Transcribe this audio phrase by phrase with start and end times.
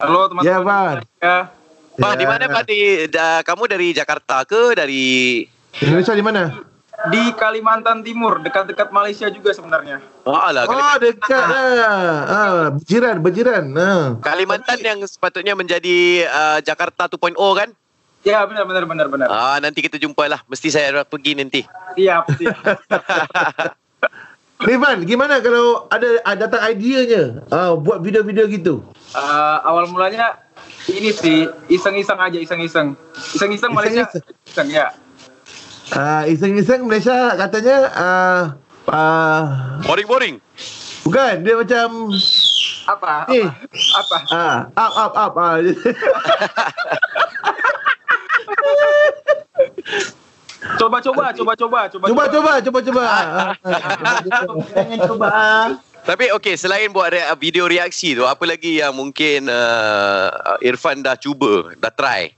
[0.00, 0.48] Halo teman-teman.
[0.48, 0.96] Ya, Van.
[1.20, 1.38] Ya.
[2.00, 2.62] Pak, di mana Pak?
[2.64, 5.44] Di, da, kamu dari Jakarta ke dari
[5.84, 6.42] Indonesia di mana?
[7.12, 10.00] Di Kalimantan Timur, dekat-dekat Malaysia juga sebenarnya.
[10.24, 12.00] Oh, alah, Oh, dekat lah.
[12.28, 13.64] Ah, berjiran, berjiran.
[13.76, 14.16] Ah.
[14.20, 17.68] Kalimantan yang sepatutnya menjadi uh, Jakarta 2.0 kan?
[18.20, 19.28] Ya, benar benar benar benar.
[19.32, 20.40] Ah, nanti kita jumpa lah.
[20.44, 21.64] Mesti saya pergi nanti.
[21.96, 22.56] Siap, siap.
[24.60, 28.74] Ni Van, gimana kalau ada, ada datang ideanya ah, buat video-video gitu?
[29.16, 30.36] Eh, awal mulanya
[30.92, 32.92] ini sih iseng-iseng aja, iseng-iseng.
[33.32, 34.04] Iseng-iseng Malaysia.
[34.04, 34.36] Iseng-iseng.
[34.44, 34.86] Iseng ya.
[35.96, 38.42] Ah, iseng-iseng Malaysia katanya ah,
[38.92, 39.42] ah,
[39.88, 40.36] Boring-boring.
[41.08, 42.12] bukan dia macam
[42.84, 43.32] Apa?
[43.32, 43.48] Eh.
[43.96, 44.16] Apa?
[44.20, 44.34] apa?
[44.34, 45.56] ah, up up up ah.
[50.90, 53.02] Coba coba coba coba coba cuba cuba cuba cuba.
[53.06, 53.54] Ah,
[54.74, 55.28] Jangan cuba.
[56.00, 61.14] Tapi okey, selain buat rea- video reaksi tu, apa lagi yang mungkin uh, Irfan dah
[61.14, 62.34] cuba, dah try?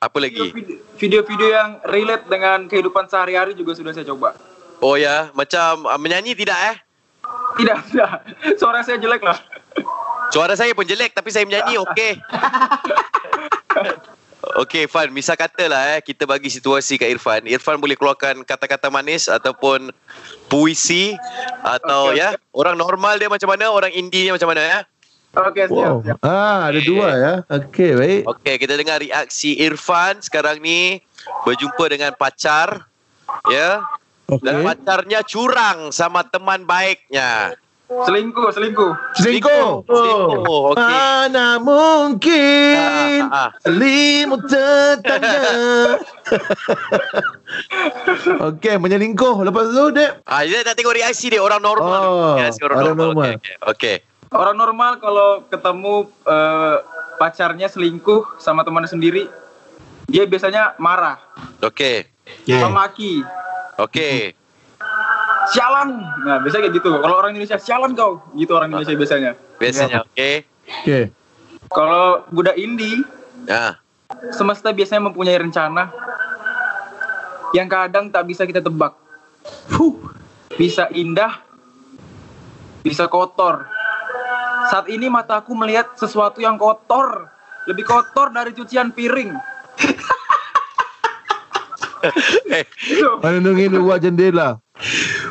[0.00, 0.50] Apa lagi?
[0.98, 4.34] Video-video yang relate dengan kehidupan sehari-hari juga sudah saya coba.
[4.82, 6.76] Oh ya, macam uh, menyanyi tidak eh?
[7.54, 8.10] Tidak, tidak.
[8.58, 9.38] Suara saya jelek lah.
[10.32, 12.18] Suara saya pun jelek tapi saya menyanyi okey.
[14.52, 17.48] Okey Fan, misal katalah eh kita bagi situasi kat Irfan.
[17.48, 19.88] Irfan boleh keluarkan kata-kata manis ataupun
[20.52, 21.16] puisi
[21.64, 24.78] atau Okey, ya, orang normal dia macam mana, orang indie dia macam mana ya?
[25.32, 26.04] Okey, siap, Wow.
[26.04, 26.18] siap.
[26.20, 27.34] Ah, ada dua ya.
[27.48, 28.22] Okey, baik.
[28.28, 31.00] Okey, kita dengar reaksi Irfan sekarang ni
[31.48, 32.92] berjumpa dengan pacar
[33.48, 33.80] ya.
[34.44, 34.64] Dan Okey.
[34.68, 37.56] pacarnya curang sama teman baiknya.
[38.02, 38.92] Selingkuh, selingkuh.
[39.14, 39.84] Selingkuh.
[39.84, 40.80] Selingkuh, okey.
[40.80, 43.48] Mana mungkin Ah, ah.
[43.60, 45.40] selimut tetangga.
[48.52, 49.44] Okey, menyelingkuh.
[49.44, 50.24] Lepas tu, Dek.
[50.24, 52.02] Ah, dia nak tengok reaksi dia orang normal.
[52.02, 53.12] Oh, Reaksi orang normal.
[53.12, 53.54] Okey, okey.
[53.68, 53.96] Okey.
[54.32, 56.76] Orang normal kalau ketemu eh,
[57.20, 59.28] pacarnya selingkuh sama teman sendiri,
[60.08, 61.20] dia biasanya marah,
[61.60, 62.08] Okey.
[62.48, 63.20] memaki,
[63.76, 64.32] Okey.
[65.50, 65.88] Sialan.
[66.22, 66.90] Nah, biasanya kayak gitu.
[66.94, 68.22] Kalau orang Indonesia, sialan kau.
[68.32, 69.32] Gitu orang Indonesia biasanya.
[69.58, 70.46] Biasanya okey.
[70.82, 71.04] Okey.
[71.72, 73.02] Kalau budak indie,
[73.48, 73.74] Ah.
[74.30, 75.90] semesta biasanya mempunyai rencana
[77.52, 78.94] yang kadang tak bisa kita tebak.
[79.66, 79.98] Fuh.
[80.52, 81.40] Bisa indah,
[82.84, 83.66] bisa kotor.
[84.68, 87.26] Saat ini mataku melihat sesuatu yang kotor,
[87.66, 89.32] lebih kotor dari cucian piring.
[92.50, 92.66] Eh,
[93.22, 94.58] Menunggu luar jendela.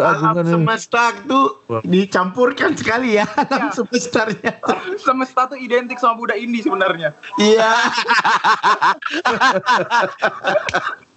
[0.00, 1.40] Alam Keagungan semesta tu
[1.84, 4.56] dicampurkan sekali ya alam semestanya.
[5.04, 7.12] Semesta tuh identik sama budak indie sebenarnya.
[7.36, 7.70] Iya.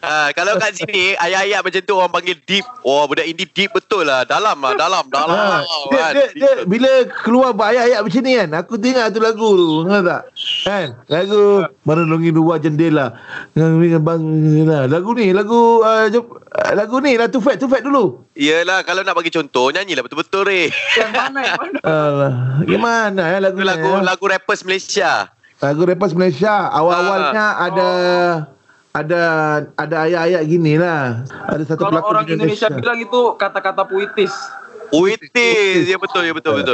[0.03, 2.66] ah, kalau kat sini ayat-ayat macam tu orang panggil deep.
[2.84, 4.28] Oh, budak indie deep betul lah.
[4.28, 5.38] Dalam lah, dalam, dalam.
[5.38, 6.12] Ha, dia, kan.
[6.13, 6.92] dia, dia, bila
[7.24, 10.22] keluar ayat-ayat macam ni kan Aku tengok tu lagu tu Ingat tak
[10.65, 13.13] Kan Lagu Merenungi luar jendela
[13.53, 14.21] Dengan bang
[14.89, 19.29] Lagu ni Lagu uh, uh, Lagu ni lah Tufek Tufek dulu Yelah, kalau nak bagi
[19.29, 20.67] contoh, nyanyilah betul-betul re.
[20.97, 21.77] Yang mana yang mana?
[21.87, 22.33] Alah,
[22.65, 24.01] Gimana ya lagu Itu ni lagu ya?
[24.01, 25.11] lagu rappers Malaysia.
[25.61, 27.65] Lagu Rappers Malaysia Awal-awalnya Ah.
[27.69, 27.89] ada
[28.91, 29.21] Ada
[29.77, 34.33] Ada ayat-ayat gini lah Ada satu Kalau pelakon orang di Indonesia bilang itu kata-kata puitis.
[34.93, 35.89] Uitis.
[35.89, 36.73] Ya betul, ya betul, betul.